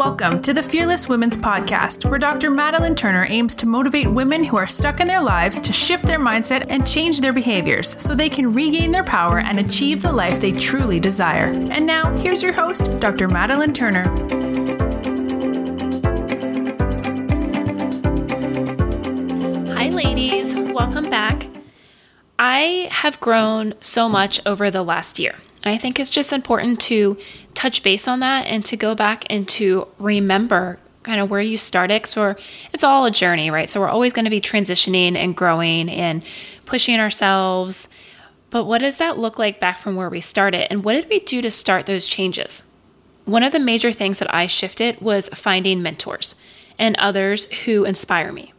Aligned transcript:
Welcome 0.00 0.40
to 0.42 0.54
the 0.54 0.62
Fearless 0.62 1.10
Women's 1.10 1.36
Podcast, 1.36 2.08
where 2.08 2.18
Dr. 2.18 2.50
Madeline 2.50 2.94
Turner 2.94 3.26
aims 3.28 3.54
to 3.56 3.66
motivate 3.66 4.10
women 4.10 4.44
who 4.44 4.56
are 4.56 4.66
stuck 4.66 4.98
in 4.98 5.06
their 5.06 5.20
lives 5.20 5.60
to 5.60 5.74
shift 5.74 6.06
their 6.06 6.18
mindset 6.18 6.64
and 6.70 6.88
change 6.88 7.20
their 7.20 7.34
behaviors 7.34 8.02
so 8.02 8.14
they 8.14 8.30
can 8.30 8.54
regain 8.54 8.92
their 8.92 9.04
power 9.04 9.40
and 9.40 9.60
achieve 9.60 10.00
the 10.00 10.10
life 10.10 10.40
they 10.40 10.52
truly 10.52 11.00
desire. 11.00 11.52
And 11.70 11.84
now, 11.84 12.16
here's 12.16 12.42
your 12.42 12.54
host, 12.54 12.98
Dr. 12.98 13.28
Madeline 13.28 13.74
Turner. 13.74 14.04
Hi, 19.74 19.90
ladies. 19.90 20.54
Welcome 20.72 21.10
back. 21.10 21.46
I 22.38 22.88
have 22.90 23.20
grown 23.20 23.74
so 23.82 24.08
much 24.08 24.40
over 24.46 24.70
the 24.70 24.82
last 24.82 25.18
year. 25.18 25.34
I 25.62 25.76
think 25.76 26.00
it's 26.00 26.08
just 26.08 26.32
important 26.32 26.80
to 26.80 27.18
touch 27.60 27.82
base 27.82 28.08
on 28.08 28.20
that 28.20 28.46
and 28.46 28.64
to 28.64 28.74
go 28.74 28.94
back 28.94 29.26
and 29.28 29.46
to 29.46 29.86
remember 29.98 30.78
kind 31.02 31.20
of 31.20 31.28
where 31.28 31.42
you 31.42 31.58
started. 31.58 32.06
So 32.06 32.34
it's 32.72 32.82
all 32.82 33.04
a 33.04 33.10
journey, 33.10 33.50
right? 33.50 33.68
So 33.68 33.80
we're 33.80 33.90
always 33.90 34.14
going 34.14 34.24
to 34.24 34.30
be 34.30 34.40
transitioning 34.40 35.14
and 35.14 35.36
growing 35.36 35.90
and 35.90 36.22
pushing 36.64 36.98
ourselves. 36.98 37.86
But 38.48 38.64
what 38.64 38.78
does 38.78 38.96
that 38.96 39.18
look 39.18 39.38
like 39.38 39.60
back 39.60 39.78
from 39.78 39.94
where 39.94 40.08
we 40.08 40.22
started? 40.22 40.72
And 40.72 40.84
what 40.84 40.94
did 40.94 41.10
we 41.10 41.20
do 41.20 41.42
to 41.42 41.50
start 41.50 41.84
those 41.84 42.06
changes? 42.06 42.62
One 43.26 43.42
of 43.42 43.52
the 43.52 43.58
major 43.58 43.92
things 43.92 44.20
that 44.20 44.34
I 44.34 44.46
shifted 44.46 44.98
was 45.02 45.28
finding 45.28 45.82
mentors 45.82 46.36
and 46.78 46.96
others 46.96 47.44
who 47.64 47.84
inspire 47.84 48.32
me. 48.32 48.54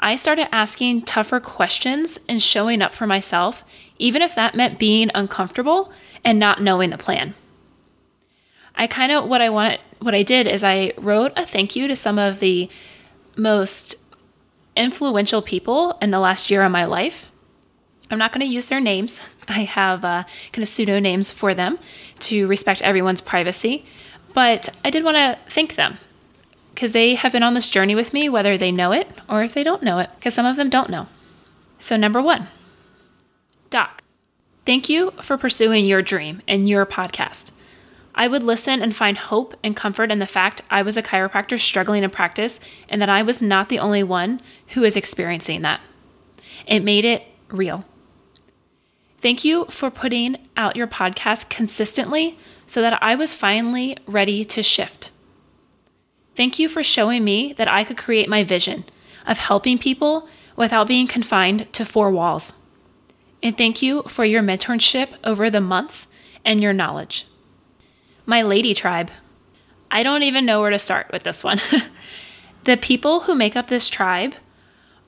I 0.00 0.16
started 0.16 0.52
asking 0.52 1.02
tougher 1.02 1.38
questions 1.38 2.18
and 2.28 2.42
showing 2.42 2.82
up 2.82 2.94
for 2.94 3.06
myself, 3.06 3.64
even 4.00 4.22
if 4.22 4.34
that 4.34 4.56
meant 4.56 4.80
being 4.80 5.12
uncomfortable 5.14 5.92
and 6.24 6.40
not 6.40 6.60
knowing 6.60 6.90
the 6.90 6.98
plan. 6.98 7.36
I 8.76 8.86
kind 8.86 9.12
of 9.12 9.28
what 9.28 9.40
I 9.40 9.50
want 9.50 9.80
what 10.00 10.14
I 10.14 10.22
did 10.22 10.46
is 10.46 10.64
I 10.64 10.92
wrote 10.98 11.32
a 11.36 11.46
thank 11.46 11.76
you 11.76 11.88
to 11.88 11.96
some 11.96 12.18
of 12.18 12.40
the 12.40 12.68
most 13.36 13.96
influential 14.76 15.42
people 15.42 15.96
in 16.02 16.10
the 16.10 16.18
last 16.18 16.50
year 16.50 16.62
of 16.62 16.72
my 16.72 16.84
life. 16.84 17.26
I'm 18.10 18.18
not 18.18 18.32
going 18.32 18.46
to 18.46 18.54
use 18.54 18.66
their 18.66 18.80
names. 18.80 19.20
I 19.48 19.60
have 19.60 20.04
uh, 20.04 20.24
kind 20.52 20.62
of 20.62 20.68
pseudo 20.68 20.98
names 20.98 21.30
for 21.30 21.54
them 21.54 21.78
to 22.20 22.46
respect 22.46 22.82
everyone's 22.82 23.20
privacy, 23.20 23.84
but 24.32 24.68
I 24.84 24.90
did 24.90 25.04
want 25.04 25.16
to 25.16 25.38
thank 25.48 25.76
them 25.76 25.98
because 26.74 26.92
they 26.92 27.14
have 27.14 27.32
been 27.32 27.42
on 27.42 27.54
this 27.54 27.70
journey 27.70 27.94
with 27.94 28.12
me, 28.12 28.28
whether 28.28 28.58
they 28.58 28.72
know 28.72 28.92
it 28.92 29.10
or 29.28 29.42
if 29.42 29.54
they 29.54 29.62
don't 29.62 29.82
know 29.82 29.98
it, 29.98 30.10
because 30.16 30.34
some 30.34 30.46
of 30.46 30.56
them 30.56 30.70
don't 30.70 30.90
know. 30.90 31.06
So, 31.78 31.96
number 31.96 32.20
one, 32.20 32.48
Doc, 33.70 34.02
thank 34.66 34.88
you 34.88 35.12
for 35.22 35.36
pursuing 35.36 35.86
your 35.86 36.02
dream 36.02 36.42
and 36.48 36.68
your 36.68 36.84
podcast. 36.86 37.50
I 38.14 38.28
would 38.28 38.42
listen 38.42 38.80
and 38.80 38.94
find 38.94 39.18
hope 39.18 39.54
and 39.64 39.74
comfort 39.74 40.12
in 40.12 40.20
the 40.20 40.26
fact 40.26 40.62
I 40.70 40.82
was 40.82 40.96
a 40.96 41.02
chiropractor 41.02 41.58
struggling 41.58 42.04
in 42.04 42.10
practice 42.10 42.60
and 42.88 43.02
that 43.02 43.08
I 43.08 43.22
was 43.22 43.42
not 43.42 43.68
the 43.68 43.80
only 43.80 44.02
one 44.02 44.40
who 44.68 44.82
was 44.82 44.96
experiencing 44.96 45.62
that. 45.62 45.80
It 46.66 46.84
made 46.84 47.04
it 47.04 47.24
real. 47.48 47.84
Thank 49.18 49.44
you 49.44 49.64
for 49.66 49.90
putting 49.90 50.36
out 50.56 50.76
your 50.76 50.86
podcast 50.86 51.48
consistently 51.48 52.38
so 52.66 52.80
that 52.82 53.02
I 53.02 53.14
was 53.14 53.34
finally 53.34 53.96
ready 54.06 54.44
to 54.44 54.62
shift. 54.62 55.10
Thank 56.36 56.58
you 56.58 56.68
for 56.68 56.82
showing 56.82 57.24
me 57.24 57.52
that 57.54 57.68
I 57.68 57.84
could 57.84 57.96
create 57.96 58.28
my 58.28 58.44
vision 58.44 58.84
of 59.26 59.38
helping 59.38 59.78
people 59.78 60.28
without 60.56 60.86
being 60.86 61.06
confined 61.06 61.72
to 61.72 61.84
four 61.84 62.10
walls. 62.10 62.54
And 63.42 63.56
thank 63.56 63.82
you 63.82 64.02
for 64.04 64.24
your 64.24 64.42
mentorship 64.42 65.08
over 65.24 65.50
the 65.50 65.60
months 65.60 66.08
and 66.44 66.62
your 66.62 66.72
knowledge. 66.72 67.26
My 68.26 68.42
lady 68.42 68.74
tribe. 68.74 69.10
I 69.90 70.02
don't 70.02 70.22
even 70.22 70.46
know 70.46 70.60
where 70.60 70.70
to 70.70 70.78
start 70.78 71.10
with 71.12 71.22
this 71.22 71.44
one. 71.44 71.60
the 72.64 72.76
people 72.76 73.20
who 73.20 73.34
make 73.34 73.56
up 73.56 73.68
this 73.68 73.88
tribe 73.88 74.34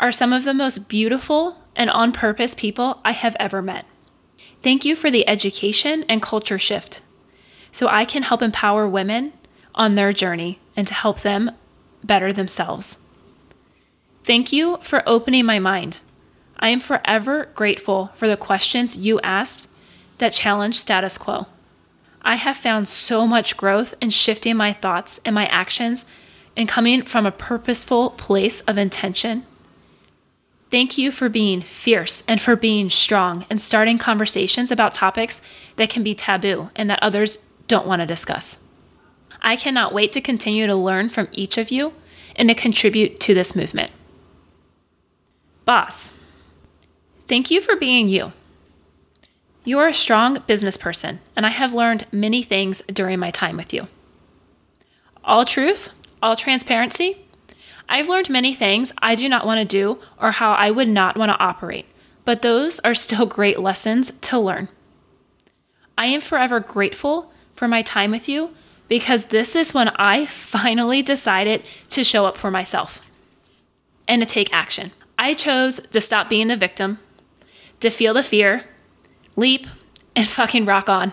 are 0.00 0.12
some 0.12 0.32
of 0.32 0.44
the 0.44 0.54
most 0.54 0.88
beautiful 0.88 1.58
and 1.76 1.90
on 1.90 2.12
purpose 2.12 2.54
people 2.54 3.00
I 3.04 3.12
have 3.12 3.36
ever 3.38 3.62
met. 3.62 3.86
Thank 4.62 4.84
you 4.84 4.96
for 4.96 5.10
the 5.10 5.26
education 5.28 6.04
and 6.08 6.22
culture 6.22 6.58
shift 6.58 7.00
so 7.72 7.88
I 7.88 8.04
can 8.04 8.22
help 8.22 8.42
empower 8.42 8.88
women 8.88 9.32
on 9.74 9.94
their 9.94 10.12
journey 10.12 10.58
and 10.76 10.86
to 10.86 10.94
help 10.94 11.20
them 11.20 11.50
better 12.04 12.32
themselves. 12.32 12.98
Thank 14.24 14.52
you 14.52 14.78
for 14.82 15.02
opening 15.06 15.46
my 15.46 15.58
mind. 15.58 16.00
I 16.58 16.68
am 16.68 16.80
forever 16.80 17.48
grateful 17.54 18.10
for 18.14 18.28
the 18.28 18.36
questions 18.36 18.96
you 18.96 19.20
asked 19.20 19.68
that 20.18 20.32
challenge 20.32 20.78
status 20.78 21.18
quo. 21.18 21.46
I 22.22 22.36
have 22.36 22.56
found 22.56 22.88
so 22.88 23.26
much 23.26 23.56
growth 23.56 23.94
in 24.00 24.10
shifting 24.10 24.56
my 24.56 24.72
thoughts 24.72 25.20
and 25.24 25.34
my 25.34 25.46
actions 25.46 26.06
and 26.56 26.68
coming 26.68 27.02
from 27.02 27.26
a 27.26 27.32
purposeful 27.32 28.10
place 28.10 28.60
of 28.62 28.78
intention. 28.78 29.44
Thank 30.70 30.96
you 30.96 31.12
for 31.12 31.28
being 31.28 31.60
fierce 31.60 32.22
and 32.26 32.40
for 32.40 32.56
being 32.56 32.88
strong 32.88 33.44
and 33.50 33.60
starting 33.60 33.98
conversations 33.98 34.70
about 34.70 34.94
topics 34.94 35.40
that 35.76 35.90
can 35.90 36.02
be 36.02 36.14
taboo 36.14 36.70
and 36.74 36.88
that 36.88 37.02
others 37.02 37.38
don't 37.68 37.86
want 37.86 38.00
to 38.00 38.06
discuss. 38.06 38.58
I 39.42 39.56
cannot 39.56 39.92
wait 39.92 40.12
to 40.12 40.20
continue 40.20 40.66
to 40.66 40.74
learn 40.74 41.08
from 41.08 41.28
each 41.32 41.58
of 41.58 41.70
you 41.70 41.92
and 42.36 42.48
to 42.48 42.54
contribute 42.54 43.20
to 43.20 43.34
this 43.34 43.56
movement. 43.56 43.90
Boss, 45.64 46.12
thank 47.28 47.50
you 47.50 47.60
for 47.60 47.76
being 47.76 48.08
you. 48.08 48.32
You 49.64 49.78
are 49.78 49.86
a 49.86 49.94
strong 49.94 50.42
business 50.48 50.76
person, 50.76 51.20
and 51.36 51.46
I 51.46 51.50
have 51.50 51.72
learned 51.72 52.06
many 52.10 52.42
things 52.42 52.82
during 52.88 53.20
my 53.20 53.30
time 53.30 53.56
with 53.56 53.72
you. 53.72 53.86
All 55.22 55.44
truth, 55.44 55.90
all 56.20 56.34
transparency. 56.34 57.18
I've 57.88 58.08
learned 58.08 58.28
many 58.28 58.54
things 58.54 58.92
I 58.98 59.14
do 59.14 59.28
not 59.28 59.46
want 59.46 59.60
to 59.60 59.64
do 59.64 60.00
or 60.20 60.32
how 60.32 60.52
I 60.52 60.72
would 60.72 60.88
not 60.88 61.16
want 61.16 61.30
to 61.30 61.38
operate, 61.38 61.86
but 62.24 62.42
those 62.42 62.80
are 62.80 62.94
still 62.94 63.26
great 63.38 63.60
lessons 63.60 64.10
to 64.22 64.38
learn. 64.38 64.68
I 65.96 66.06
am 66.06 66.20
forever 66.20 66.58
grateful 66.58 67.32
for 67.54 67.68
my 67.68 67.82
time 67.82 68.10
with 68.10 68.28
you 68.28 68.50
because 68.88 69.26
this 69.26 69.54
is 69.54 69.74
when 69.74 69.90
I 69.90 70.26
finally 70.26 71.02
decided 71.02 71.62
to 71.90 72.02
show 72.02 72.26
up 72.26 72.36
for 72.36 72.50
myself 72.50 73.00
and 74.08 74.20
to 74.20 74.26
take 74.26 74.52
action. 74.52 74.90
I 75.16 75.34
chose 75.34 75.78
to 75.78 76.00
stop 76.00 76.28
being 76.28 76.48
the 76.48 76.56
victim, 76.56 76.98
to 77.78 77.90
feel 77.90 78.14
the 78.14 78.24
fear, 78.24 78.64
leap, 79.36 79.66
and 80.14 80.26
fucking 80.26 80.66
rock 80.66 80.88
on. 80.88 81.12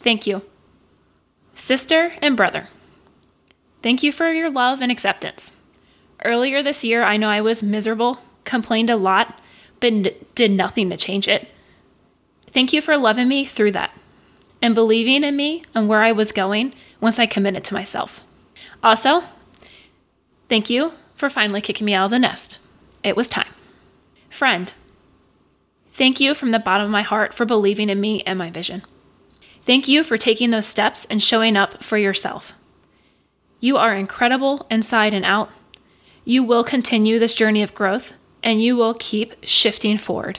Thank 0.00 0.26
you. 0.26 0.42
Sister 1.54 2.12
and 2.22 2.36
brother, 2.36 2.68
thank 3.82 4.02
you 4.02 4.12
for 4.12 4.32
your 4.32 4.50
love 4.50 4.80
and 4.80 4.92
acceptance. 4.92 5.56
Earlier 6.24 6.62
this 6.62 6.84
year, 6.84 7.02
I 7.02 7.16
know 7.16 7.28
I 7.28 7.40
was 7.40 7.62
miserable, 7.62 8.20
complained 8.44 8.90
a 8.90 8.96
lot, 8.96 9.40
but 9.80 9.92
n- 9.92 10.10
did 10.34 10.50
nothing 10.50 10.90
to 10.90 10.96
change 10.96 11.28
it. 11.28 11.48
Thank 12.48 12.72
you 12.72 12.80
for 12.80 12.96
loving 12.96 13.28
me 13.28 13.44
through 13.44 13.72
that 13.72 13.92
and 14.62 14.74
believing 14.74 15.22
in 15.22 15.36
me 15.36 15.64
and 15.74 15.88
where 15.88 16.02
I 16.02 16.12
was 16.12 16.32
going 16.32 16.74
once 17.00 17.18
I 17.18 17.26
committed 17.26 17.64
to 17.64 17.74
myself. 17.74 18.22
Also, 18.82 19.22
thank 20.48 20.70
you 20.70 20.92
for 21.14 21.28
finally 21.28 21.60
kicking 21.60 21.84
me 21.84 21.94
out 21.94 22.06
of 22.06 22.10
the 22.10 22.18
nest. 22.18 22.58
It 23.02 23.16
was 23.16 23.28
time. 23.28 23.52
Friend, 24.30 24.72
Thank 25.98 26.20
you 26.20 26.32
from 26.32 26.52
the 26.52 26.60
bottom 26.60 26.84
of 26.84 26.92
my 26.92 27.02
heart 27.02 27.34
for 27.34 27.44
believing 27.44 27.90
in 27.90 28.00
me 28.00 28.22
and 28.22 28.38
my 28.38 28.52
vision. 28.52 28.84
Thank 29.62 29.88
you 29.88 30.04
for 30.04 30.16
taking 30.16 30.50
those 30.50 30.64
steps 30.64 31.08
and 31.10 31.20
showing 31.20 31.56
up 31.56 31.82
for 31.82 31.98
yourself. 31.98 32.52
You 33.58 33.76
are 33.78 33.96
incredible 33.96 34.64
inside 34.70 35.12
and 35.12 35.24
out. 35.24 35.50
You 36.24 36.44
will 36.44 36.62
continue 36.62 37.18
this 37.18 37.34
journey 37.34 37.64
of 37.64 37.74
growth 37.74 38.14
and 38.44 38.62
you 38.62 38.76
will 38.76 38.94
keep 38.94 39.34
shifting 39.44 39.98
forward. 39.98 40.38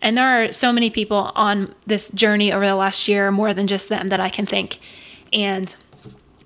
And 0.00 0.16
there 0.16 0.44
are 0.44 0.52
so 0.52 0.72
many 0.72 0.88
people 0.88 1.32
on 1.34 1.74
this 1.88 2.08
journey 2.10 2.52
over 2.52 2.64
the 2.64 2.76
last 2.76 3.08
year, 3.08 3.32
more 3.32 3.52
than 3.52 3.66
just 3.66 3.88
them, 3.88 4.06
that 4.06 4.20
I 4.20 4.28
can 4.28 4.46
think. 4.46 4.78
And 5.32 5.74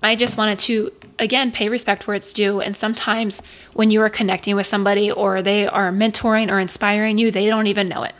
I 0.03 0.15
just 0.15 0.37
wanted 0.37 0.59
to, 0.59 0.91
again, 1.19 1.51
pay 1.51 1.69
respect 1.69 2.07
where 2.07 2.15
it's 2.15 2.33
due. 2.33 2.61
And 2.61 2.75
sometimes 2.75 3.41
when 3.73 3.91
you 3.91 4.01
are 4.01 4.09
connecting 4.09 4.55
with 4.55 4.67
somebody 4.67 5.11
or 5.11 5.41
they 5.41 5.67
are 5.67 5.91
mentoring 5.91 6.51
or 6.51 6.59
inspiring 6.59 7.17
you, 7.17 7.31
they 7.31 7.47
don't 7.47 7.67
even 7.67 7.89
know 7.89 8.03
it. 8.03 8.13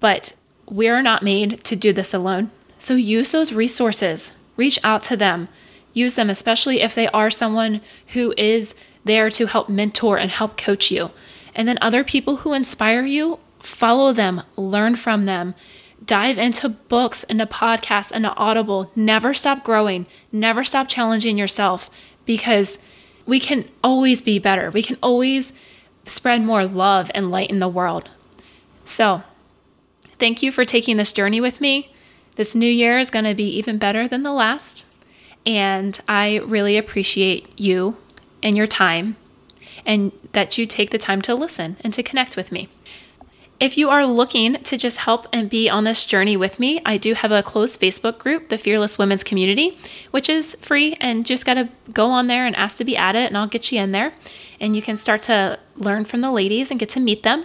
But 0.00 0.34
we're 0.68 1.02
not 1.02 1.22
made 1.22 1.64
to 1.64 1.76
do 1.76 1.92
this 1.92 2.14
alone. 2.14 2.50
So 2.78 2.94
use 2.94 3.32
those 3.32 3.52
resources, 3.52 4.32
reach 4.56 4.78
out 4.82 5.02
to 5.02 5.16
them, 5.16 5.48
use 5.92 6.14
them, 6.14 6.30
especially 6.30 6.80
if 6.80 6.94
they 6.94 7.08
are 7.08 7.30
someone 7.30 7.80
who 8.08 8.34
is 8.36 8.74
there 9.04 9.30
to 9.30 9.46
help 9.46 9.68
mentor 9.68 10.18
and 10.18 10.30
help 10.30 10.56
coach 10.56 10.90
you. 10.90 11.10
And 11.54 11.68
then 11.68 11.78
other 11.80 12.02
people 12.02 12.36
who 12.36 12.52
inspire 12.52 13.04
you, 13.04 13.38
follow 13.60 14.12
them, 14.12 14.42
learn 14.56 14.96
from 14.96 15.26
them 15.26 15.54
dive 16.04 16.38
into 16.38 16.68
books, 16.68 17.24
into 17.24 17.46
podcasts, 17.46 18.12
into 18.12 18.34
Audible. 18.34 18.90
Never 18.96 19.34
stop 19.34 19.64
growing. 19.64 20.06
Never 20.30 20.64
stop 20.64 20.88
challenging 20.88 21.38
yourself 21.38 21.90
because 22.26 22.78
we 23.26 23.40
can 23.40 23.68
always 23.82 24.20
be 24.20 24.38
better. 24.38 24.70
We 24.70 24.82
can 24.82 24.98
always 25.02 25.52
spread 26.06 26.42
more 26.42 26.64
love 26.64 27.10
and 27.14 27.30
light 27.30 27.50
in 27.50 27.58
the 27.58 27.68
world. 27.68 28.10
So, 28.84 29.22
thank 30.18 30.42
you 30.42 30.50
for 30.50 30.64
taking 30.64 30.96
this 30.96 31.12
journey 31.12 31.40
with 31.40 31.60
me. 31.60 31.92
This 32.36 32.54
new 32.54 32.70
year 32.70 32.98
is 32.98 33.10
going 33.10 33.24
to 33.24 33.34
be 33.34 33.48
even 33.58 33.78
better 33.78 34.08
than 34.08 34.22
the 34.22 34.32
last. 34.32 34.86
And 35.44 35.98
I 36.08 36.38
really 36.38 36.76
appreciate 36.76 37.48
you 37.58 37.96
and 38.42 38.56
your 38.56 38.66
time 38.66 39.16
and 39.84 40.12
that 40.32 40.58
you 40.58 40.66
take 40.66 40.90
the 40.90 40.98
time 40.98 41.22
to 41.22 41.34
listen 41.34 41.76
and 41.82 41.92
to 41.94 42.02
connect 42.02 42.36
with 42.36 42.52
me. 42.52 42.68
If 43.62 43.78
you 43.78 43.90
are 43.90 44.04
looking 44.04 44.54
to 44.54 44.76
just 44.76 44.96
help 44.96 45.28
and 45.32 45.48
be 45.48 45.70
on 45.70 45.84
this 45.84 46.04
journey 46.04 46.36
with 46.36 46.58
me, 46.58 46.82
I 46.84 46.96
do 46.96 47.14
have 47.14 47.30
a 47.30 47.44
closed 47.44 47.80
Facebook 47.80 48.18
group, 48.18 48.48
the 48.48 48.58
Fearless 48.58 48.98
Women's 48.98 49.22
Community, 49.22 49.78
which 50.10 50.28
is 50.28 50.56
free 50.60 50.96
and 51.00 51.24
just 51.24 51.46
got 51.46 51.54
to 51.54 51.68
go 51.92 52.06
on 52.06 52.26
there 52.26 52.44
and 52.44 52.56
ask 52.56 52.78
to 52.78 52.84
be 52.84 52.96
added, 52.96 53.20
and 53.26 53.38
I'll 53.38 53.46
get 53.46 53.70
you 53.70 53.80
in 53.80 53.92
there. 53.92 54.10
And 54.58 54.74
you 54.74 54.82
can 54.82 54.96
start 54.96 55.22
to 55.22 55.60
learn 55.76 56.06
from 56.06 56.22
the 56.22 56.32
ladies 56.32 56.72
and 56.72 56.80
get 56.80 56.88
to 56.88 56.98
meet 56.98 57.22
them. 57.22 57.44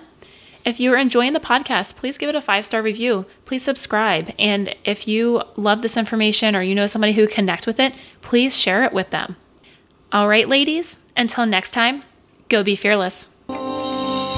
If 0.66 0.80
you're 0.80 0.98
enjoying 0.98 1.34
the 1.34 1.40
podcast, 1.40 1.98
please 1.98 2.18
give 2.18 2.30
it 2.30 2.36
a 2.36 2.42
five 2.42 2.66
star 2.66 2.82
review. 2.82 3.28
Please 3.46 3.62
subscribe. 3.62 4.34
And 4.40 4.76
if 4.86 5.08
you 5.08 5.44
love 5.56 5.84
this 5.84 5.98
information 5.98 6.56
or 6.56 6.64
you 6.64 6.74
know 6.74 6.88
somebody 6.88 7.14
who 7.14 7.28
connects 7.28 7.68
with 7.68 7.80
it, 7.80 7.94
please 8.22 8.58
share 8.58 8.84
it 8.84 8.92
with 8.92 9.12
them. 9.12 9.36
All 10.12 10.28
right, 10.28 10.50
ladies, 10.50 10.98
until 11.16 11.46
next 11.46 11.74
time, 11.74 12.02
go 12.50 12.64
be 12.64 12.76
fearless. 12.76 13.28